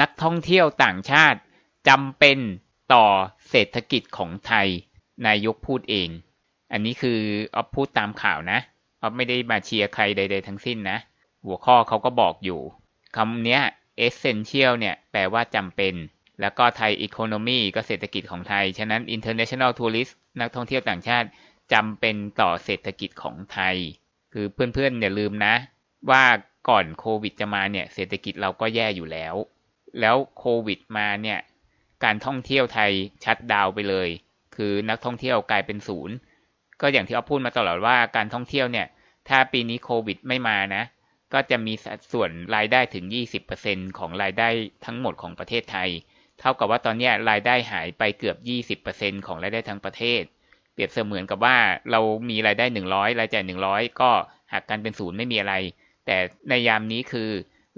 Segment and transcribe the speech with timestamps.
[0.00, 1.40] นักท่องเที่ยวต่างชาติ
[1.88, 2.38] จำเป็น
[2.94, 3.06] ต่อ
[3.50, 4.68] เศรษฐกิจของไทย
[5.26, 6.08] นายกพูดเอง
[6.72, 7.20] อันนี้คือ
[7.54, 8.58] ออฟพูดตามข่าวนะ
[9.02, 10.98] ออฟไม่ได้มาเชียร์ใครใด ๆ ทั้งสิ้นนะ
[11.44, 12.60] หัวข้อเขาก็บอกอยู่
[13.16, 13.60] คำนี้
[14.06, 15.94] essential เนี่ยแปลว่าจำเป็น
[16.40, 21.28] แล้วก็ไทย economy ก็เศรษฐกิจของไทย ฉะนั้น international tourist นักท่องเที่ยวต่างชาติ
[21.72, 23.76] จำเป็นต่อเศรษฐกิจของไทย
[24.32, 25.54] คือเพื่อนๆอย่าลืมนะ
[26.10, 26.24] ว่า
[26.68, 29.34] ก่อนโควิดจะมาเนี่ยเศรษฐกิจเราก็แย่อยู่แล้ว
[30.00, 31.38] แล้วโควิดมาเนี่ย
[32.04, 32.92] การท่องเที่ยวไทย
[33.24, 34.08] ชัดดาวไปเลย
[34.56, 36.14] คือนักท่องเที่ยวกลายเป็นศูนย์
[36.80, 38.86] ก็อย่างที่เอาพูดมาตลอดว่าการท่องเที่ยวเนี่ย
[39.28, 40.82] ถ้าปีนี้โควิดไม่มานะ
[41.32, 43.04] ก็จะมีสัดส่วนรายได้ถึง
[43.52, 44.48] 20%ของรายได้
[44.84, 45.90] ทั้งหมดของประเทศไทย
[46.40, 48.36] เท่ากับว่าตอนนี้รายได้หายไปเกือบ
[48.82, 50.22] 20%ของรายได้ทั้งประเทศ
[50.72, 51.56] เปรียบเสมือนกับว่า
[51.90, 54.10] เรามีรายได้ 100 รายจ่าย 100 ก็
[54.52, 55.54] หักกันเป็นศูนย์ไม่มีอะไร
[56.06, 56.16] แต่
[56.48, 57.30] ในยามนี้คือ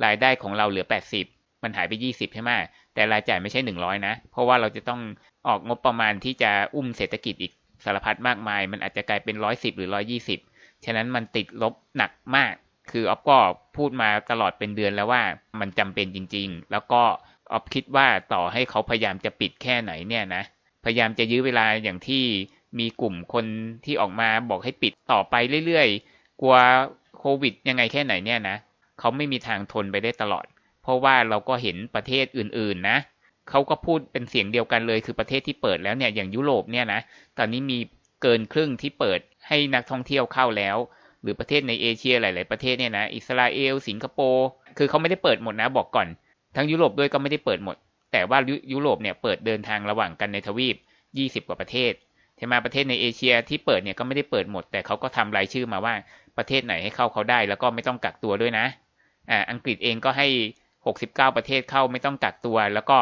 [0.04, 2.50] รายได้ของเราเหลือ 80 มันหายไป20ใช่ไหม
[2.94, 5.00] แต่รายจ่ายไม่ใช่100นะ เพราะว่าเราจะต้อง
[5.46, 7.52] ออกงบประมาณที่จะอุ้มเศรษฐกิจอีก
[7.84, 9.88] สารพัดมากมาย มันอาจจะกลายเป็น110หรือ
[10.36, 12.52] 120ฉะนั้นมันติดลบหนักมาก
[12.90, 13.38] คือออฟก็
[13.76, 15.22] พูดมาตลอดเป็นเดือนแล้วว่า
[15.60, 17.02] มันจำเป็นจริง ๆ แล้วก็
[17.52, 20.42] ออฟคิดว่าต่อให้เขาพยายามจะปิดแค่ไหนเนี่ยนะ
[20.84, 22.24] พยายามจะยื้อเวลาอย่างที่
[22.78, 23.44] มีกลุ่มคน
[23.84, 25.34] ที่ออกมาบอกให้ปิดต่อไป
[25.66, 26.56] เรื่อยๆ กลัว
[27.18, 28.56] โควิดยังไงแค่ไหนเนี่ยนะ
[28.98, 30.44] เขาไม่มีทางทนไปได้ตลอด
[30.82, 32.98] เพราะว่าเราก็เห็นประเทศอื่นๆนะ
[33.50, 37.00] เขาก็พูดเป็นเสียงเดียวกันเลย คือประเทศที่เปิดแล้วเนี่ยอย่างยุโรปเนี่ยนะ
[37.38, 37.78] ตอนนี้มี
[38.22, 40.76] เกินครึ่งที่เปิดให้นักท่องเที่ยวเข้าแล้ว
[41.22, 44.46] หรือประเทศในเอเชียหลาย ๆ ประเทศเนี่ยนะอิสราเอล สิงคโปร์
[44.78, 46.08] คือเขาไม่ได้เปิดหมดนะบอกก่อน
[46.56, 47.76] ทั้งยุโรปด้วยก็ไม่ได้เปิดหมด
[48.12, 48.38] แต่ว่า
[48.72, 50.76] ยุโรปเนี่ยเปิดเดินทางระหว่างกันในทวีป
[51.12, 51.92] 20 กว่าประเทศ
[52.36, 55.94] ใช่ไหมประเทศในเอเชียที่เปิดเนี่ยก็ไม่ได้เปิดหมด แต่เขาก็ทำรายชื่อมาว่า
[56.36, 58.66] ประเทศไหนให้เข้าเขาได้ แล้วก็ไม่ต้องกักตัวด้วยนะ
[59.30, 60.28] อ่าอังกฤษเองก็ให้
[60.86, 62.98] 69 ประเทศเข้าไม่ต้องกักตัว แล้วก็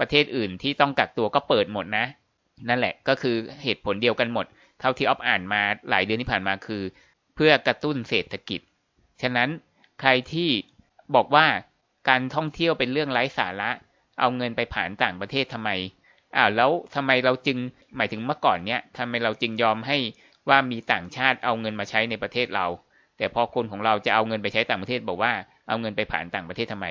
[0.00, 2.06] ประเทศอื่นที่ต้องกักตัวก็เปิดหมดนะ
[2.68, 4.46] นั่นแหละก็คือเหตุผลเดียวกันหมด
[4.80, 6.82] เท่าที่ออฟอ่านมาหลายเดือนที่ผ่านมาคือ
[7.34, 8.60] เพื่อกระตุ้นเศรษฐกิจ
[9.22, 9.48] ฉะนั้น
[10.00, 10.50] ใครที่
[11.14, 11.46] บอกว่า
[12.08, 13.70] การท่องเที่ยวเป็นเรื่องไร้สาระ
[14.20, 15.70] เอาเงินไปผ่านต่างประเทศทำไม
[16.36, 17.58] อ้าวแล้วทำไมเราจึง
[17.96, 19.98] หมายถึงเมื่อก่อนเนี้ยทำไมเราจึงยอมให้
[20.48, 22.66] ว่ามีต่างชาติเอาเงินมาใช้ในประเทศเรา
[23.16, 25.32] แต่พอคนของเราจะเอาเงินไปใช้ต่างประเทศบอกว่า
[25.68, 26.86] เอาเงินไปผ่านต่างประเทศทำไม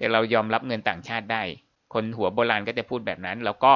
[0.00, 1.42] แต่เรายอมรับเงินต่างชาติได้
[1.94, 3.74] คนหัวโบราณก็จะพูดแบบนั้น แล้วก็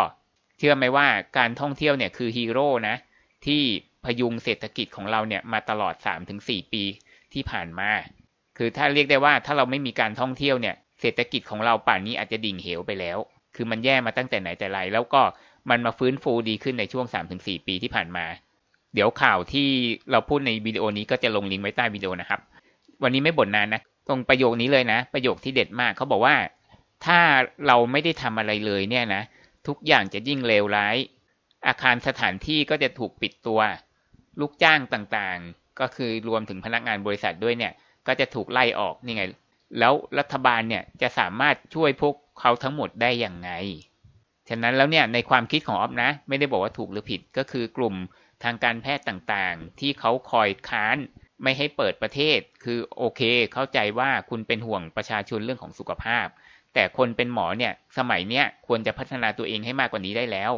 [0.58, 1.06] เชื่อไหมว่า
[1.38, 2.96] การท่องเที่ยวเนี่ยคือฮีโร่นะ
[3.46, 3.62] ที่
[4.04, 5.94] พยุงเศรษฐกิจของเราเนี่ยมาตลอด
[6.34, 6.82] 3-4 ปี
[7.34, 7.90] ที่ผ่านมา
[8.58, 13.18] คือถ้าเรียกได้ว่าถ้าเราไม่มีการท่องเที่ยวเนี่ยเศรษฐกิจของเราป่านนี้อาจจะดิ่งเหวไปแล้ว
[13.54, 15.22] คือมันแย่มาตั้งแต่ไหนแต่ไร แล้วก็
[15.70, 18.24] มันมาฟื้นฟูดีขึ้นในช่วง 3-4 ปีที่ผ่านมา
[18.94, 19.68] เดี๋ยวข่าวที่
[20.10, 22.40] เราพูดในวิดีโอนี้ก็จะลงลิงก์ไว้ใต้วิดีโอนะครับ
[23.02, 26.36] วันนี้ไม่บ่นนานนะ ตรงประโยคนี้เลยนะ ประโยคที่เด็ดมากเขาบอกว่า
[27.06, 27.18] ถ้า
[27.66, 29.22] เราไม่ได้ทำอะไรเลยเนี่ยนะ
[29.66, 30.96] ทุกอย่างจะยิ่งเลวร้าย
[31.66, 33.60] อาคารสถานที่ก็จะถูกปิดตัว
[34.40, 37.72] ลูกจ้างต่างๆ ก็คือรวมถึงพนักงานบริษัทด้วยเนี่ย
[38.06, 39.24] ก็จะถูกไล่ออกนี่ไง
[39.78, 43.50] แล้วรัฐบาลเนี่ยจะสามารถช่วยพวกเขาทั้งหมดได้อย่างไง
[44.48, 47.94] ฉะนั้นแล้วเนี่ยในความคิดของออฟนะ ไม่ได้บอกว่าถูกหรือผิดก็คือกลุ่ม
[48.44, 50.96] ทางการแพทย์ต่างๆ ที่เขาคอยค้าน
[51.44, 53.20] ไม่ให้เปิดประเทศ คือโอเค
[53.52, 56.26] เข้าใจว่าคุณเป็นห่วงประชาชนเรื่องของสุขภาพ
[56.74, 60.52] แต่คนเป็นหมอเนี่ยสมัยเนี้ยควรจะพัฒนาตัวเองให้มากกว่านี้ได้แล้ว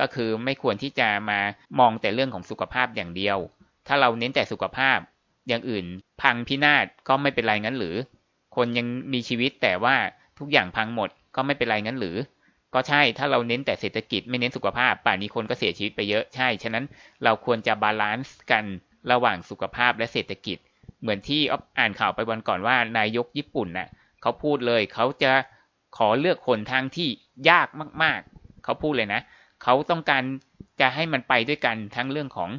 [0.00, 1.40] ก็คือไม่ควรที่จะมา
[1.78, 3.38] มองแต่เรื่องของสุขภาพอย่างเดียว
[3.86, 4.98] ถ้าเราเน้นแต่สุขภาพ
[5.48, 5.86] อย่างอื่น
[6.22, 7.96] พังพินาศก็ไม่เป็นไรงั้นหรือ
[8.56, 9.96] คนยังมีชีวิตแต่ว่า
[10.38, 12.16] ทุกอย่างพังหมดก็ไม่เป็นไรงั้นหรือ
[12.74, 16.84] ก็ใช่ถ้าเราเน้นแต่เศรษฐกิจไม่เน้นสุขภาพ ป่านนี้คนก็เสียชีวิตไปเยอะใช่ ฉะนั้น
[17.24, 18.64] เราควรจะบาลานซ์กัน
[19.10, 20.58] ระหว่างสุขภาพและเศรษฐกิจ
[21.00, 21.40] เหมือนที่
[21.78, 23.88] อ่านข่าวไปวันก่อนว่านายกญี่ปุ่นน่ะ
[24.22, 25.32] เขาพูดเลยเขาจะ
[25.96, 27.08] ขอเลือกคนทางที่
[27.50, 27.68] ยาก
[28.02, 29.20] มาก ๆ เขาพูดเลยนะ
[29.62, 30.22] เขาต้องการ
[30.80, 32.50] จะให้มันไปด้วยกันทั้งเรื่องของ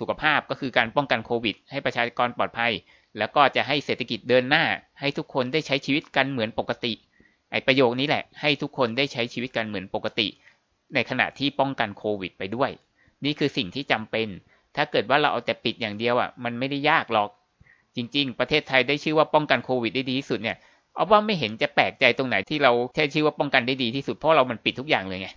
[0.00, 2.72] สุขภาพก็คือการป้องกันโควิด ให้ประชากรปลอดภัย
[3.18, 4.64] แล้วก็จะให้เศรษฐกิจเดินหน้า
[5.00, 6.92] ให้ทุกคนได้ใช้ชีวิตกันเหมือนปกติ
[7.50, 10.28] ไอประโยคนี้แหละ ให้ทุกคนได้ใช้ชีวิตกันเหมือนปกติ
[10.94, 12.70] ในขณะที่ป้องกันโควิด ไปด้วย
[13.24, 14.28] นี่คือสิ่งที่จำเป็น
[14.76, 17.30] ถ้าเกิดว่าเราเอาแต่ปิดอย่างเดียวอะมันไม่ได้ยากหรอก
[17.96, 20.56] จริง ๆ ประเทศไทยได้ชื่อว่าป้องกันโควิดได้ดีที่สุดเนี่ย
[20.94, 25.28] เอาว่าไม่เห็นจะแปลกใจตรงไหนที่เราแค่ชื่อว่าป้องกันได้ดีที่สุดเพราะเรามันปิดทุกอย่างเลยไง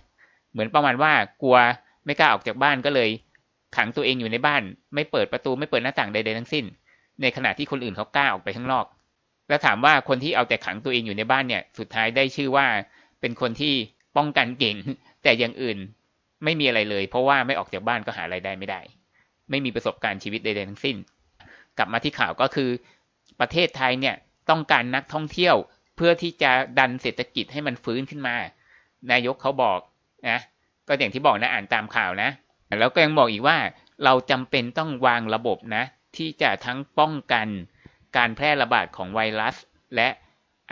[0.52, 1.12] เหมือนประมาณว่า
[1.42, 1.56] กลัว
[2.04, 3.10] ไม่กล้าออกจากบ้านก็เลย
[3.76, 4.62] ขังตัวเองอยู่ในบ้าน
[4.94, 6.64] ไม่เปิดประตูไม่เปิดหน้าต่างใดๆทั้งสิ้น
[7.22, 8.86] ในขณะที่คนอื่นเขากล้าออกไปข้างนอก
[9.48, 12.66] แล้วถามว่าคนที่เอาแต่ขังตัวเองอยู่ในบ้านเนี่ย สุดท้ายได้ชื่อว่า
[13.20, 13.74] เป็นคนที่
[14.16, 14.76] ป้องกันเก่ง
[15.22, 15.78] แต่อย่างอื่น
[16.44, 18.80] ไม่มีอะไรเลย เพราะว่าไม่ออกจากบ้านก็หาไรายได้ไม่ได้
[19.50, 20.96] ไม่มีประสบการณ์ชีวิตใดๆทั้งสิ้น
[21.78, 22.70] กลับมาที่ข่าวก็คือ
[23.40, 24.14] ประเทศไทยเนี่ย
[24.50, 25.56] ต้องการนักท่องเที่ยว
[25.96, 28.36] เพื่อที่จะดันเศรษฐกิจให้มันฟื้นขึ้นมา
[29.10, 29.78] นายกเขาบอก
[30.28, 30.38] นะ
[30.88, 32.30] ก็อย่างที่บอกนะอ่านตามข่าวนะ
[32.80, 33.58] แล้วก็ยังบอกอีกว่า
[34.04, 35.84] เราจำเป็นต้องวางระบบนะ
[36.16, 37.48] ที่จะทั้งป้องกัน
[38.16, 39.56] การแพร่ระบาดของไวรัส
[39.96, 40.08] และ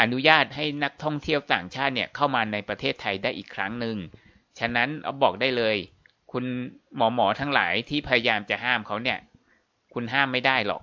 [0.00, 3.96] อนุญาตให้นักท่องเที่ยวต่างชาติเนี่ยเข้ามาในประเทศไทยได้อีกครั้งหนึ่ง
[4.58, 5.76] ฉะนั้นเอาบอกได้เลย
[6.34, 6.46] คุณ
[6.96, 9.18] หมอหมอทั้งหลายที่พยายามจะห้ามเขาเนี่ย
[9.94, 10.82] คุณห้ามไม่ได้หรอก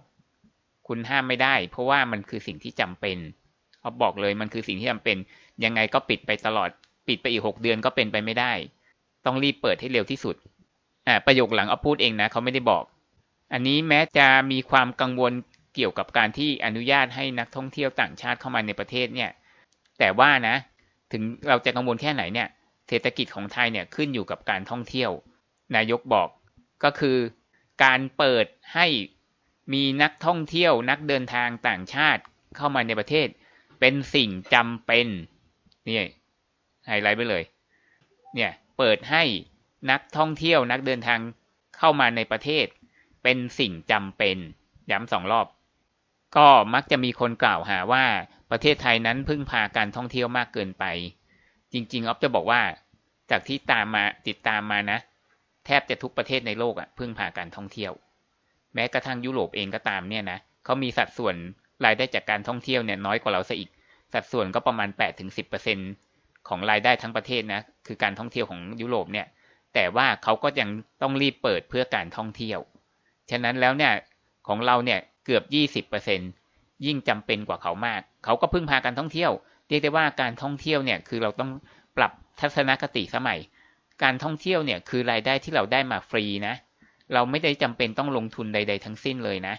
[0.88, 3.18] คุณห้ามไม่ได้ เพราะว่ามันคือสิ่งที่จำเป็น
[3.82, 5.18] เอาบอกเลยมันคือสิ่งที่จำเป็น
[5.64, 6.70] ยังไงก็ปิดไปตลอด
[7.08, 8.54] ปิดไปอีกหกเดือนก็เป็นไปไม่ได้
[9.26, 10.36] ต้องรีบเปิดให้เร็วที่สุด
[11.08, 12.84] อ่าประโยคหลังเอาพูดเองนะเขาไม่ได้บอก
[13.54, 15.34] อันนี้แม้จะมีความกังวล
[15.76, 19.30] เกี่ยวกับการที่อนุญาตให้นักท่องเที่ยวต่างชาติเข้ามาในประเทศเนี่ย
[20.00, 20.56] แต่ว่านะ
[21.12, 22.48] ถึงเราจะกังวลแค่ไหนเนี่ย
[22.88, 25.12] เศรษฐกิจของไทยเนี่ยขึ้นอยู่กับการท่องเที่ยว
[25.76, 26.30] นายกบอก
[26.84, 27.18] ก็คือ
[27.84, 28.88] การเปิดให้
[29.74, 32.22] มีนักท่องเที่ยวนักเดินทางต่างชาติ
[32.56, 33.28] เข้ามาในประเทศ
[33.80, 35.08] เป็นสิ่งจำเป็น
[35.88, 35.98] นี่
[36.88, 37.44] ไฮไลท์ไปเลย
[38.36, 39.24] เนี่ยเปิดให้
[39.92, 41.20] นักท่องเที่ยวนักเดินทาง
[41.78, 42.66] เข้ามาในประเทศ
[43.24, 44.38] เป็นสิ่งจำเป็น
[44.92, 45.48] ย้ำสองรอบ
[46.36, 48.06] ก็มักจะมีคนกล่าวหาว่า
[48.52, 50.86] ประเทศไทยนั้นพึ่งพาการท่องเที่ยวมากเกินไป
[51.74, 52.62] จริงๆออฟจะบอกว่า
[53.32, 55.00] จากที่ตามมาติดตามมานะ
[55.80, 57.92] บจะทุกประเทศในโลกอะพึ่งพาการท่องเที่ยว
[58.74, 61.36] แม้กระทั่งยุโรปเองก็ตามเนี่ยนะเขามีสัดส่วน
[61.86, 63.70] รายได้จากการท่องเที่ยวเนี่ยน้อยกว่าเราซะอีก
[64.14, 64.90] สัดส่วนก็ประมาณ
[65.68, 69.28] 8-10%ของรายได้ทั้งประเทศนะคือการท่องเที่ยวของยุโรปเนี่ย
[69.74, 70.70] แต่ว่าเขาก็ยัง
[71.02, 72.60] ต้องรีบเปิดเพื่อการท่องเที่ยว
[73.32, 73.94] ฉะนั้นแล้วเนี่ย
[74.48, 75.44] ของเราเนี่ยเกือบ
[75.90, 79.32] 20%ยิ่งจำเป็นกว่าเขามาก เขาก็พึ่งพาการท่องเที่ยว
[79.68, 81.52] เรียกได้ว่าการท่องเที่ยวเนี่ยคือเราต้อง
[81.98, 83.40] ปรับทัศนคติสมัย
[84.04, 86.56] การท่องเที่ยวเนี่ยคือรายได้ที่เราได้มาฟรีนะ
[87.14, 89.56] เราไม่ได้จำเป็นต้องลงทุนใด ๆ ทั้งสิ้นเลยนะ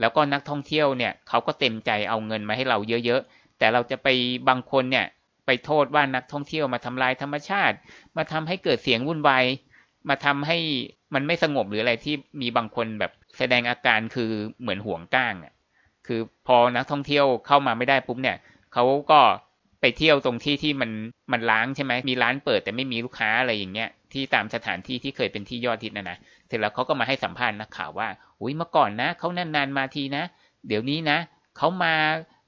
[0.00, 4.08] แล้วก็นักท่องเที่ยวเนี่ยเขาก็เต็มใจเอาเงินมาให้เราเยอะๆ แต่เราจะไป
[4.48, 5.06] บางคนเนี่ย
[5.46, 7.76] ไปโทษว่านักท่องเที่ยวมาทำลายธรรมชาติ
[8.16, 9.44] มาทำให้เกิดเสียงวุ่นวาย
[10.08, 10.58] มาทำให้
[11.14, 14.30] มันไม่สงบหรืออะไรที่มีบางคนแบบแสดงอาการคือ
[14.60, 15.54] เหมือนห่วงก้างอะ
[16.06, 18.36] คือพอนักท่องเที่ยวเข้ามาไม่ได้ปุ๊บเนี่ย
[18.72, 19.20] เขาก็
[19.80, 20.90] ไปเที่ยวตรงที่ที่มัน
[21.32, 28.08] มันล้างใช่ไหมมีร้านเปิดแต่ไม่มีลูกค้าอะไรอย่างเงี้ยที่ตามสถานที่ที่เคยเป็นที่ยอดฮิตนะนะเสร็จแล้วเขาก็มาให้สัมภาษณ์นักข่าวว่า
[28.40, 30.24] อุ้ยเมื่อก่อนนะเขานานๆมาทีนะ
[30.68, 31.18] เดี๋ยวนี้นะ
[31.58, 31.94] เขามา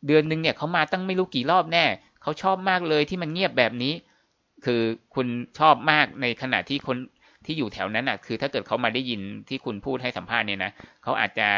[0.07, 1.85] เดือนหนึ่งเนี่ยเขามาตั้งไม่รู้กี่รอบแน่
[2.23, 3.93] เขาชอบมากเลยที่มันเงียบแบบนี้
[4.65, 4.83] คือ
[5.15, 5.27] คุณ
[5.59, 6.97] ชอบมากในขณะที่คน
[7.47, 10.73] ที่อยู่แถวนั้นอะ คือถ้าเกิดเขามาได้ยินที่คุณพูดให้สัมภาษณ์เนี่ยนะ
[11.03, 11.49] เขาอาจจะ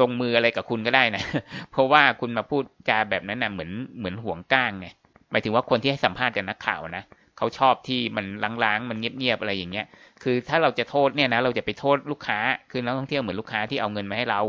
[0.00, 1.22] ลงมืออะไรกับคุณก็ได้นะ
[1.70, 4.88] เพราะว่าคุณมาพูดจาแบบนั้นนะเหมือนเหมือนห่วงก้างไง
[5.30, 7.04] หมายถึงว่าคนที่ให้สัมภาษณ์กับนักข่าวนะ
[7.38, 8.26] เขาชอบที่มัน
[8.64, 9.86] ล้างๆ มันเงียบๆอะไรอย่างเงี้ย
[10.22, 12.38] คือถ้าเราจะโทษเนี่ยนะเราจะไปโทษลูกค้า
[12.70, 14.40] คือนักท่องเที่ยวเหมือนลูกค้าที่เอาเงินมาให้เรา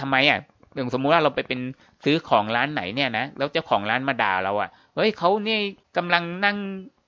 [0.00, 0.38] ทำไมอะ
[0.74, 1.60] อย่างสมมุติว่าเราไปเป็น
[2.04, 5.60] ซื้อของร้านไหนเนี่ยนะแล้วเจ้าของร้านมาด่าเราอะเฮ้ยเขาเนี่ย
[5.96, 6.56] กำลังนั่ง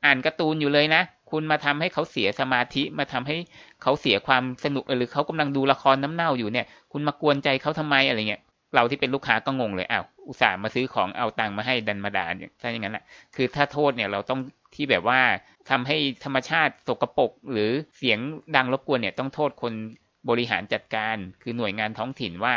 [0.05, 3.37] อ่านการ์ตูนอยู่เลยนะคุณมาทำให้เขาเสียสมาธิมาทำให้
[3.83, 8.43] เขาเสียความสนุกหรือเขากำลังดูละครน้ำเน่าอยู่เนี่ย คุณมากวนใจเขาทำไมอะไรเงี้ย
[8.75, 13.05] เราที่เป็นลูกค้าก็งงเลยอ้าวอุตส่าห์มาซื้อของเอาตังค์มาให้ดันมาด่าเนี่ยถ้าอย่างนั้นแหละ
[13.37, 14.41] คือถ้าโทษเนี่ยเราต้อง
[14.75, 15.21] ที่แบบว่า
[15.71, 18.19] ทำให้ธรรมชาติสกปรกหรือเสียง
[18.57, 19.73] ดังรบกวนเนี่ยต้องโทษคน
[20.29, 22.55] บริหารจัดการ คือหน่วยงานท้องถิ่นว่า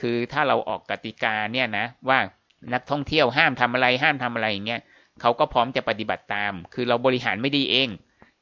[0.00, 2.18] คือถ้าเราออกกติกาเนี่ยนะว่า
[2.74, 4.80] นักท่องเที่ยวห้ามทำอะไรห้ามทำอะไรอย่างเงี้ย
[5.20, 7.88] เขาก็พร้อมจะปฏิบัติตาม คือเราบริหารไม่ดีเอง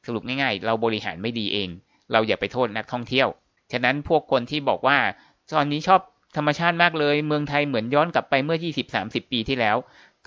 [0.05, 1.69] สรุปง่ายๆ เราบริหารไม่ดีเอง
[2.11, 3.27] เราอย่าไปโทษนักท่องเที่ยว
[3.71, 4.97] ฉะนั้นพวกคนที่บอกว่า
[5.53, 6.01] ตอนนี้ชอบ
[6.35, 8.57] ธรรมชาติมากเลย เมืองไทยเหมือนย้อนกลับไปเมื่อ
[8.95, 9.77] 20-30 ปีที่แล้ว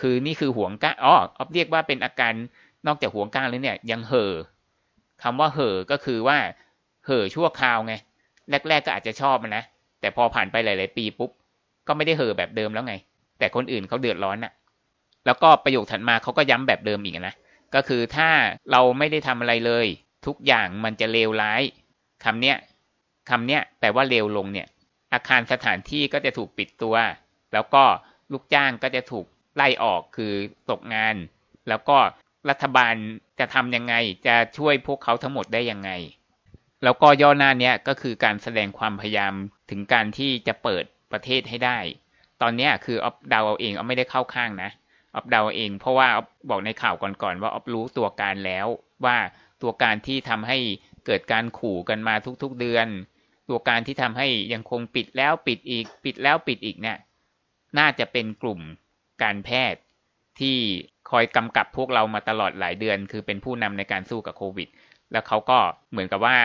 [0.01, 2.33] คือนี่คือห่วงก้างอ๋ออเรียกว่าเป็นอาการ
[2.87, 4.35] นอกจากห่วงก้างแล้วเนี่ย ยังเห่อ
[5.23, 6.39] คำว่าเห่อก็คือว่า
[7.07, 7.95] เห่อชั่วคราวไง
[8.69, 9.65] แรก ๆ ก็อาจจะชอบนะ
[10.01, 11.31] แต่พอผ่านไปหลาย ๆ ปีปุ๊บ
[11.87, 12.95] ก็ไม่ได้เห่อแบบเดิมแล้วไง
[13.39, 14.53] แต่คนอื่นเขาเดือดร้อนน่ะ
[15.27, 17.35] แล้วก็ประโยคถัดมาเขาก็ย้ำแบบเดิมอีกนะ
[17.75, 18.29] ก็คือถ้า
[18.71, 19.87] เราไม่ได้ทำอะไรเลย
[20.27, 21.63] ทุกอย่างมันจะเลวร้าย
[22.25, 22.57] คำเนี้ย
[23.31, 24.67] คำเนี้ยแปลว่าเลวลงเนี่ย
[25.13, 26.97] อาคารสถานที่ก็จะถูกปิดตัว
[27.53, 27.85] แล้วก็
[28.33, 30.33] ลูกจ้างก็จะถูกไล่ออกคือ
[30.71, 31.17] ตกงาน
[31.69, 31.99] แล้วก็
[32.51, 32.95] รัฐบาล
[33.39, 33.95] จะทำยังไง
[34.27, 35.91] จะช่วยพวกเขาทั้งหมดได้ยังไง
[36.85, 39.35] แล้วก็ย่อหน้าเนี้ยก็คือการแสดงความพยายาม
[39.71, 41.79] ถึงการที่จะเปิดประเทศให้ได้
[42.43, 44.71] ตอนนี้คือออฟดาวเอาเองออฟไม่ได้เข้าข้างนะ
[45.15, 48.67] ออฟดาวเอง เพราะว่าออฟบอกในข่าวก่อนๆว่าออฟรู้ตัวการแล้ว
[49.05, 49.17] ว่า
[49.63, 50.59] ตัวการที่ทำให้
[51.07, 52.89] เกิดการขู่กันมาทุกๆเดือน
[53.49, 56.97] ตัวการที่ทำให้ยังคงปิดแล้วปิดอีก ปิดแล้วปิดอีกเนี่ย
[57.79, 58.61] น่าจะเป็นกลุ่ม
[59.23, 59.81] การแพทย์
[60.41, 60.57] ที่
[61.11, 64.69] คอยกำกับพวกเรามาตลอดหลายเดือน คือเป็นผู้นำในการสู้กับโควิด
[65.13, 65.59] แล้วเขาก็
[65.91, 66.37] เหมือนกับว่า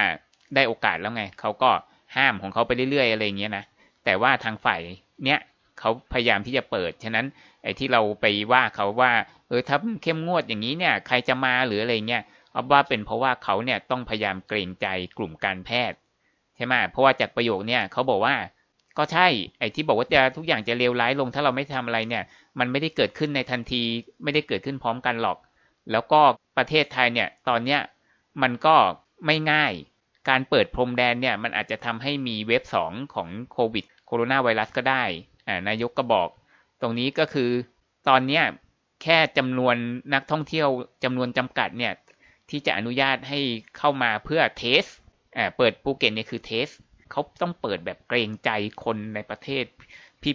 [0.56, 1.72] ได้โอกาสแล้วไง เขาก็
[2.16, 3.66] ห้ามของเขาไปเรื่อยๆอะไรเงี้ยนะ
[4.06, 4.82] แต่ว่าทางฝ่าย
[5.26, 5.40] เนี้ย
[5.80, 7.26] เขาพยายามที่จะเปิด ฉะนั้น
[7.64, 9.12] ไอ้ที่เราไปว่าเขาว่า
[9.48, 15.98] เออถ้าเข้มงวดอย่างนี้เนี่ย ใครจะมาหรืออะไรเงี้ยเอาว่าเป็นเพราะว่าเขาเนี่ยต้องพยายามเกรงใจกลุ่มการแพทย์
[16.56, 18.36] ใช่ไหมเพราะว่าจากประโยคเนี่ยเขาบอกว่า
[18.98, 19.28] ก็ใช่
[19.60, 22.24] ไอ้ที่บอกว่าจะทุกอย่างจะเลวร้ายลง ถ้าเราไม่ทำอะไรเนี่ย
[22.60, 23.82] มันไม่ได้เกิดขึ้นในทันที
[24.24, 25.38] ไม่ได้เกิดขึ้นพร้อมกันหรอก
[25.92, 26.22] แล้วก็
[26.58, 27.82] ประเทศไทยเนี่ย ตอนเนี้ย
[28.42, 28.76] มันก็
[29.26, 29.74] ไม่ง่าย
[30.30, 35.04] การเปิดพรมแดนเนี่ย มันอาจจะทำให้มีเว็บสองของโควิดโคโรนาไวรัสก็ได้
[35.48, 36.30] อ่านายกก็บอก
[36.82, 37.50] ตรงนี้ก็คือ
[38.10, 38.44] ตอนเนี้ย
[39.04, 39.76] แค่จำนวน
[40.14, 40.68] นักท่องเที่ยว
[41.04, 41.94] จำนวนจำกัดเนี่ย
[42.50, 43.40] ที่จะอนุญาตให้
[43.78, 44.84] เข้ามาเพื่อ test
[45.38, 46.68] อ่าเปิดภูเก็ตเนี่ยคือ test
[47.12, 48.50] เขาต้องเปิดแบบเกรงใจ
[48.84, 49.64] คนในประเทศ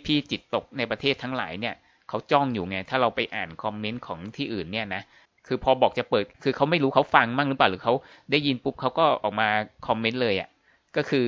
[0.07, 1.75] พี่ๆจิตตกในประเทศทั้งหลายเนี่ย
[2.09, 5.02] เขาจ้องอยู่ไง ถ้าเราไปอ่านคอมเมนต์ของที่อื่นเนี่ยนะ
[5.47, 7.95] คือพอบอกจะเปิด คือเขาไม่รู้เขาฟังมั่งหรือเปล่าหรือเขา
[8.31, 9.49] ได้ยินปุ๊บเขาก็ออกมา
[9.87, 10.49] คอมเมนต์เลยอะ่ะ
[10.97, 11.25] ก็คือ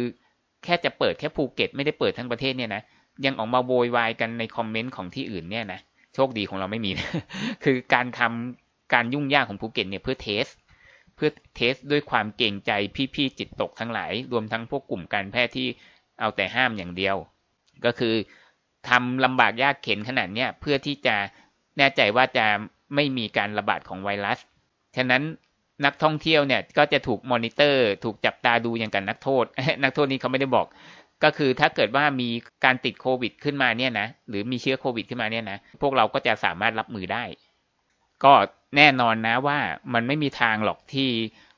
[0.64, 2.82] แค่จะเปิดแค่ภูเก็ตไม่ได้เปิดทั้งประเทศเนี่ยนะ
[3.24, 5.80] ยังออกมาโวยวายกันในคอมเมนต์ของที่อื่นเนี่ยนะ
[6.14, 7.08] โชคดีของเราไม่มีนะ
[7.64, 12.72] คือการทำการยุ่งยากของภูเก็ตเนี่ยเพื่อ test เพื่อ test ด้วยความเกรงใจ
[13.14, 15.68] พี่ๆจิตตกทั้งหลาย รวมทั้งพวกกลุ่มการแพทย์ที่
[16.20, 17.16] เอาแต่ห้ามอย่างเดียว
[17.84, 18.14] ก็คือ
[18.88, 21.16] ทำลำบากยากเข็นขนาดเนี้ยเพื่อที่จะ
[21.78, 22.46] แน่ใจว่าจะ
[22.94, 24.38] ไม่มีการระบาดของไวรัส
[24.96, 25.22] ฉะนั้น
[25.84, 29.44] นักท่องเที่ยวเนี่ยก็จะถูกมอนิเตอร์ ถูกจับตาดูอย่างกับนักโทษ
[29.82, 30.66] นักโทษนี้เขาไม่ได้บอก
[31.24, 32.28] ก็คือถ้าเกิดว่ามี
[32.64, 37.24] การติดโควิดขึ้นมาเนี่ยนะหรือมีเชื้อโควิดขึ้นมาเนี่ยนะพวกเราก็จะสามารถรับมือได้
[38.24, 38.32] ก็
[38.76, 39.58] แน่นอนนะว่า
[39.94, 41.10] มันไม่มีทางหรอกที่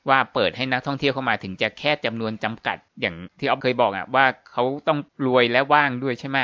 [0.09, 6.37] ว่าเปิดให้นักท่องเที่ยวเข้ามาถึงจะแค่จำนวนจำกัดอย่างที่ออฟเคยบอกอะว่าเขาต้องรวยและว่างด้วยใช่ไหม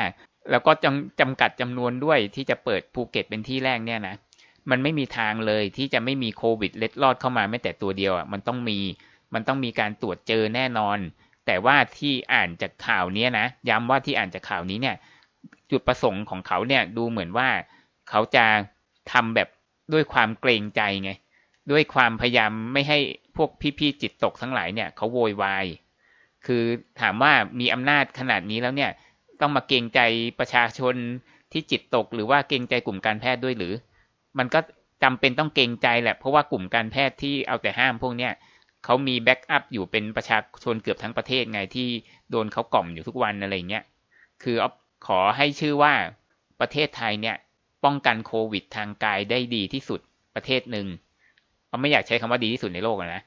[0.50, 4.14] แล้วก็จำจำกัดจำนวนด้วยที่จะเปิดภูเก็ตเป็นที่แรกเนี่ยนะ
[4.70, 8.78] มันไม่มีทางเลยที่จะไม่มีโควิดเล็ดลอดเข้ามาแม้แต่ตัวเดียวอะมันต้องมี
[9.34, 10.98] มันต้องมีการตรวจเจอแน่นอน
[11.46, 14.96] แต่ว่าที่อ่านจากข่าวนี้นะย้ำว่าที่อ่านจากข่าวนี้เนี่ย
[15.70, 17.48] จุดประสงค์ของเขาเนี่ยดูเหมือนว่า
[18.10, 18.44] เขาจะ
[19.12, 19.48] ทำแบบ
[19.92, 21.10] ด้วยความเกรงใจไง
[21.70, 22.98] ด้วยความพยายามไม่ให้
[23.36, 25.66] พวกพี่ๆจิตตกทั้งหลายเนี่ยเขาโวยวาย
[26.46, 26.62] คือ
[27.00, 28.90] ถามว่ามีอำนาจขนาดนี้แล้วเนี่ย
[29.40, 30.00] ต้องมาเกรงใจ
[30.38, 30.94] ประชาชน
[31.52, 33.72] ที่จิตตก หรือว่าเกรงใจกลุ่มการแพทย์ด้วยหรือ
[34.38, 34.60] มันก็
[35.02, 38.32] จำเป็นต้องเกรงใจแหละ เพราะว่ากลุ่มการแพทย์ที่เอาแต่ห้ามพวกเนี้ย
[38.84, 41.88] เขามีแบ็กอัพอยู่เป็นประชาชนเกือบทั้งประเทศไงที่
[42.30, 43.84] โดนเขากล่อมอยู่ทุกวันอะไรเงี้ย
[44.42, 44.56] คือ
[45.06, 45.92] ขอให้ชื่อว่า
[46.60, 47.36] ประเทศไทยเนี่ย
[47.84, 50.00] ป้องกันโควิดทางกายได้ดีที่สุด
[50.34, 50.86] ประเทศหนึ่ง
[51.68, 53.22] เราไม่อยากใช้คำว่าดีที่สุดในโลกนะ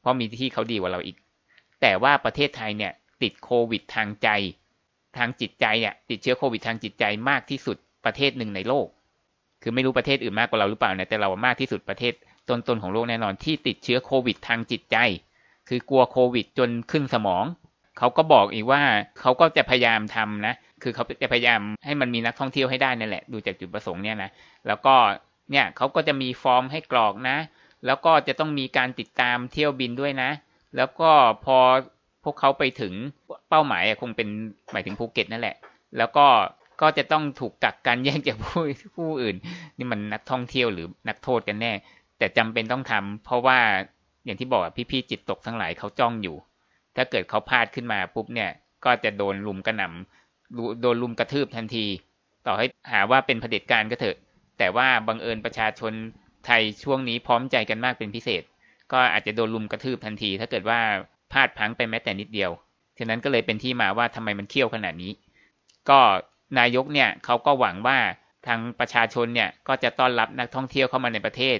[0.00, 1.16] เพราะมีที่เขาดีกว่าเราอีก
[1.80, 4.28] แต่ว่าประเทศไทยเนี่ย ติดโควิดทางใจ
[5.16, 8.86] ทางจิตใจเนี่ย ติดเชื้อโควิดทางจิตใจมากที่สุดประเทศหนึ่งในโลก
[9.62, 12.12] คือไม่รู้ประเทศอื่นมากกว่าเราหรือเปล่านะแต่เรามากที่สุดประเทศ
[12.48, 14.96] ต้นๆของโลกแน่นอนที่ติดเชื้อโควิดทางจิตใจ
[15.68, 17.44] คือกลัวโควิดจนขึ้นสมอง
[17.98, 18.82] เขาก็บอกอีกว่า
[19.20, 24.30] เขาก็จะพยายามทำนะ คือเขาจะพยายามให้มันมีนักท่องเที่ยวให้ได้นั่นแหละ ดูจากจุดประสงค์เนี่ยนะ
[24.66, 24.94] แล้วก็
[25.50, 27.36] เนี่ยเขาก็จะมีฟอร์มให้กรอกนะ
[27.86, 30.30] แล้วก็จะต้องมีการติดตามเที่ยวบินด้วยนะ
[30.76, 31.10] แล้วก็
[31.44, 31.58] พอ
[32.24, 32.92] พวกเขาไปถึง
[33.48, 34.28] เป้าหมายคงเป็น
[34.72, 35.56] หมายถึงภูเก็ตนั่นแหละ
[35.98, 36.26] แล้วก็
[36.80, 38.62] ก็จะต้องถูกกักกันแยกจากผู้
[38.96, 39.36] ผู้อื่น
[39.78, 41.72] นี่มันนักท่องเที่ยวหรือนักโทษกันแน่
[42.18, 43.58] แต่จำเป็นต้องทำเพราะว่า
[44.24, 46.36] อย่างที่บอกพี่ๆจิตตกทั้งหลายเขาจ้องอยู่
[46.96, 48.50] ถ้าเกิดเขาพลาดขึ้นมาปุ๊บเนี่ย
[48.84, 50.23] ก็จะโดนลุมกระหน่ำ
[50.80, 51.86] โดนลุมกระทืบทันที
[52.46, 54.16] ต่อให้หาว่าเป็นเผด็จการก็เถอะ
[54.58, 55.92] แต่ว่าบังเอิญประชาชน
[56.46, 58.42] ไทยช่วงนี้พร้อมใจกันมากเป็นพิเศษ
[58.92, 60.80] ก็อาจจะโดนลุมกระทืบทันที ถ้าเกิดว่า
[61.32, 62.50] พลาดพังไปแม้แต่นิดเดียว
[62.98, 65.12] ฉะนั้นก็เลยเป็นที่มาว่าทำไมมันเคี่ยวขนาดนี้
[65.90, 66.00] ก็
[66.58, 67.98] นายกเนี่ยเขาก็หวังว่า
[68.46, 71.58] ทางประชาชนเนี่ยก็จะต้อนรับนักท่องเที่ยวเข้ามาในประเทศ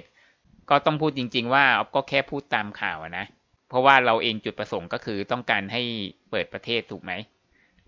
[0.69, 1.65] ก็ต้องพูดจริง ๆ ว่า
[1.95, 3.25] ก็แค่พูดตามข่าวนะ
[3.69, 5.81] เพราะว่าเราเองจุดประสงค์ก็คือต้องการให้
[6.31, 7.11] เปิดประเทศถูกไหม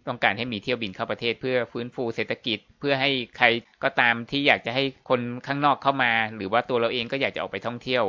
[0.09, 3.45] ต้องการให้มีเที่ยวบินเข้าประเทศเพื่อฟื้นฟูเศรษฐกิจ เพื่อให้ใคร
[3.83, 8.03] ก็ตามที่อยากจะให้คนข้างนอกเข้ามา หรือว่าตัวเราเองก็อยากจะออกไปท่องเที่ยว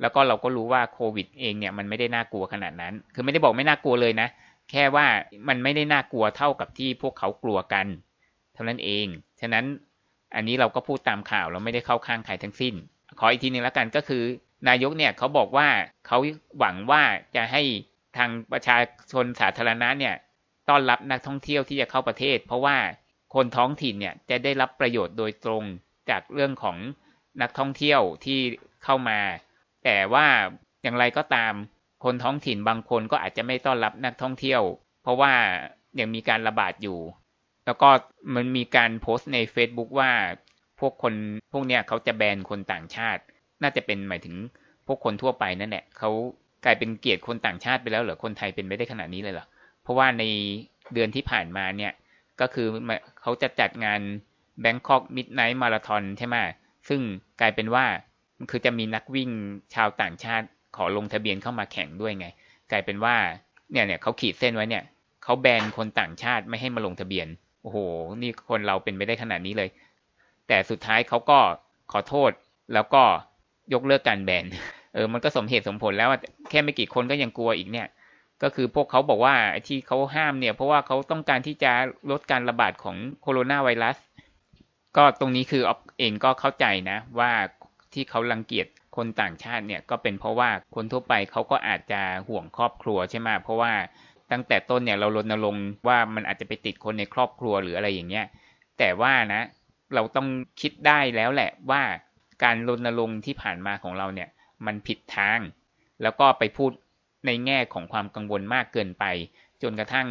[0.00, 4.28] แล้วก็เราก็รู้ว่าโควิดเองเนี่ยมันไม่ได้น่ากลัวขนาดนั้น คือไม่ได้บอกไม่น่ากลัวเลยนะ
[4.70, 5.06] แค่ว่า
[5.48, 7.86] มันไม่ได้น่ากลัวเท่ากับที่พวกเขากลัวกัน
[8.54, 9.06] เท่านั้นเอง
[9.40, 9.64] ฉะนั้น
[10.36, 12.74] อันนี้เราก็พูดตามข่าวเราไม่ได้เข้าข้างใครทั้งสิ้น
[13.18, 14.22] ขออีกทีหนึ่งแล้วกันก็คือ
[14.68, 15.68] นายกเนี่ยเขาบอกว่า
[16.06, 16.18] เขา
[16.58, 17.02] หวังว่า
[17.36, 17.62] จะให้
[18.16, 18.78] ทางประชา
[19.12, 20.14] ชนสาธารณะเนี่ย
[20.68, 22.76] ต้อนรับนักท่องเที่ยวที่จะเข้าประเทศ เพราะว่า
[23.34, 25.64] คนท้องถิ่นเนี่ยจะได้รับประโยชน์โดยตรง
[26.10, 26.76] จากเรื่องของ
[27.42, 28.40] นักท่องเที่ยวที่
[28.84, 29.18] เข้ามา
[29.84, 30.26] แต่ว่า
[30.82, 31.52] อย่างไรก็ตาม
[32.04, 34.62] คนท้องถิ่นบางคนก็อาจจะไม่ต้อนรับนักท่องเที่ยว
[35.02, 35.32] เพราะว่า
[36.00, 36.98] ยังมีการระบาดอยู่
[37.66, 37.88] แล้วก็
[38.34, 40.10] มันมีการโพสต์ใน Facebook ว่า
[40.80, 41.14] พวกคน
[41.52, 43.22] พวกเนี้ยเขาจะแบนคนต่างชาติ
[43.62, 44.36] น่าจะเป็นหมายถึง
[44.86, 46.10] พวกคนทั่วไปนั่นแหละเขา
[46.64, 49.46] กลายเป็นเกียรติคนต่างชาติไปแล้วเหรอคนไทยเป็นไม่ได้ขนาดนี้เลยเหรอ
[49.84, 50.24] เพราะว่าใน
[50.94, 51.92] เดือนที่ผ่านมาเนี่ย
[52.40, 52.66] ก็คือ
[53.22, 54.00] เขาจะจัดงาน
[54.64, 56.36] Bangkok Midnight Marathon ใช่ไหม
[56.88, 57.00] ซึ่ง
[57.40, 57.84] กลายเป็นว่า
[58.50, 59.30] คือจะมีนักวิ่ง
[59.74, 62.26] ชาวต่างชาติขอลงทะเบียนเข้ามาแข่งด้วยไง
[62.70, 63.16] กลายเป็นว่า
[63.72, 64.84] เนี่ยเนี่ยเขาขีดเส้นไว้เนี่ย
[65.24, 67.26] เขาแบนคนต่างชาติไม่ให้มาลงทะเบียน
[67.62, 67.78] โอ้โห
[68.22, 69.68] นี่คนเราเป็นไปได้ขนาดนี้เลย
[70.48, 71.38] แต่สุดท้ายเขาก็
[71.92, 72.30] ขอโทษ
[72.74, 73.02] แล้วก็
[73.74, 74.44] ยกเลิกการแบน
[74.94, 76.08] เออ มันก็สมเหตุสมผลแล้ว
[76.50, 77.86] แค่ไม่กี่คนก็ยังกลัวอีกเนี่ย
[78.42, 79.34] ก็คือพวกเขาบอกว่า
[79.66, 81.72] ที่เขาห้ามเนี่ย เพราะว่าเขาต้องการที่จะ
[82.10, 83.96] ลดการระบาดของโคโรนาไวรัส
[84.96, 87.32] ก็ตรงนี้คือออฟเองก็เข้าใจนะ ว่า
[87.92, 93.72] ที่เขารังเกียจคนต่างชาติเนี่ยก็เป็นเพราะว่าคนทั่วไปเขาก็อาจจะห่วงครอบครัวใช่ไหมเพราะว่า
[94.32, 98.26] ตั้งแต่ต้นเนี่ยเรารณรงค์ว่ามันอาจจะไปติดคนในครอบครัวหรืออะไรอย่างเงี้ย
[98.78, 99.42] แต่ว่านะ
[99.94, 100.28] เราต้อง
[100.60, 101.82] คิดได้แล้วแหละว่า
[102.42, 104.28] การรณรงค์ที่ผ่านมาของเราเนี่ย
[104.66, 105.40] มันผิดทาง
[106.02, 106.70] แล้วก็ไปพูด
[107.26, 109.04] ในแง่ของความกังวลมากเกินไป
[109.62, 110.08] จนกระทั่ง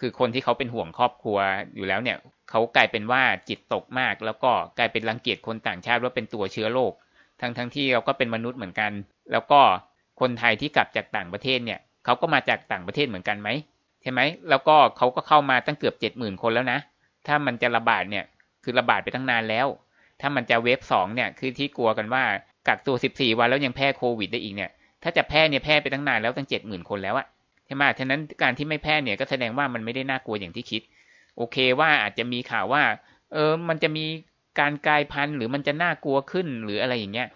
[0.00, 1.38] คือคนที่เขาเป็นห่วงครอบครัว
[1.74, 2.18] อยู่แล้วเนี่ย
[2.50, 6.92] เขากลายเป็นว่าจิตตกมาก แล้วก็กลายเป็นรังเกียจคนต่างชาติว่าเป็นตัวเชื้อโรค
[7.40, 8.92] ทั้งทั้งที่เราก็เป็นมนุษย์เหมือนกัน
[9.32, 9.60] แล้วก็
[10.20, 13.48] คนไทยที่กลับจากต่างประเทศเนี่ยเขาก็มาจากต่างประเทศเหมือนกันไหม
[14.02, 16.78] ใช่ไหมแล้วก็เขาก็เข้ามาตั้งเกือบเจ็ดหมื่นคนแล้วนะ
[17.26, 18.24] ถ้ามันจะระบาดเนี่ย
[18.64, 19.66] คือระบาดไปตั้งนานแล้ว
[20.20, 22.24] ถ้ามันจะเวฟสองเนี่ยคือที่กลัวกันว่า
[22.68, 24.70] กักตัวสิบสี่วันแล้วยังแพร่โควิดได้อีกเนี่ย
[25.02, 27.26] ถ้าจะแพร่เนี่ยแพร่ไปตั้งนานแล้วตั้งเจ็ดหมื่นคนแล้วอะ
[27.66, 30.82] ใช่ไหมฉะนั้นการที่ไม่แพร่เนี่ยก็แสดงว่ามันไม่ได้น่ากลัวอย่างที่คิด
[31.36, 32.82] โอเคว่าอาจจะมีข่าวว่า
[33.32, 34.04] เออมันจะมี
[34.60, 37.28] การกลายพันธุ์หรือมันจะน่ากลัวขึ้นหรืออะไรอย่างเงี้ย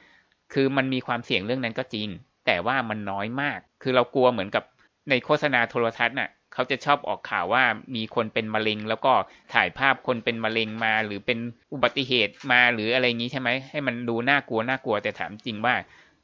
[0.52, 2.08] คือมันมีความเสี่ยงเรื่องนั้นก็จริง
[2.46, 4.64] แต่ว่ามันน้อยมาก คือเรากลัวเหมือนกับ
[5.10, 9.12] ในโฆษณาโทรทัศน์น่ะเขาจะชอบออกข่าวว่ามีคนเป็นมะเร็ง แล้วก็
[9.54, 11.38] ถ่ายภาพคนเป็นมะเร็งมา หรือเป็น
[11.72, 15.74] อุบัติเหตุมาหรืออะไรอย่างนี้ใช่ไหมให้มันดูน่ากลัวน่ากลัวแต่ถามจริงว่า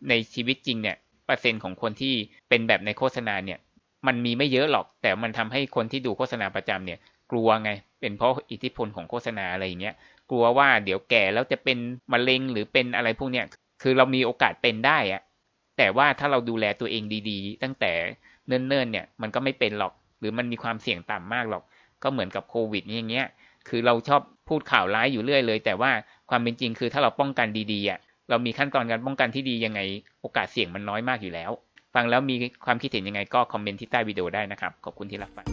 [0.09, 0.97] ในชีวิตจริงเนี่ย
[1.27, 2.15] เปอร์เซ็นต์ของคนที่
[2.49, 3.59] เป็นแบบในโฆษณาเนี่ย
[4.07, 6.99] มันมีไม่เยอะหรอก แต่มันทำให้คนที่ดูโฆษณาประจำเนี่ย
[7.31, 9.95] กลัวไง เป็นเพราะอิทธิพลของโฆษณาอะไรอย่างเงี้ย
[10.31, 11.79] กลัวว่าเดี๋ยวแก่แล้วจะเป็น
[12.13, 13.47] มะเร็งหรือเป็นอะไรพวกเนี้ย
[13.83, 15.23] คือเรามีโอกาสเป็นได้อะ
[15.79, 17.93] แต่ว่าถ้าเราดูแลตัวเองดีๆ ตั้งแต่
[18.47, 21.63] เนิ่นๆเนี่ย มันก็ไม่เป็นหรอก หรือมันมีความเสี่ยงต่ำมากหรอก
[22.03, 23.27] ก็เหมือนกับโควิดนี่อย่างเงี้ย
[23.69, 25.91] คือเราชอบพูดข่าวร้ายอยู่เรื่อยเลย แต่ว่า
[26.31, 27.99] ความเป็นจริงคือถ้าเราป้องกันดีๆอะ
[28.31, 29.81] เรามีขั้นตอนการป้องกันที่ดียังไง
[30.21, 31.51] โอกาสเสี่ยงมันน้อยมากอยู่แล้ว
[31.95, 32.35] ฟังแล้วมี
[32.67, 35.47] ความคิดเห็นยังไงก็คอมเมนต์ที่ใต้วิดีโอได้นะครับ ขอบคุณที่รับฟัง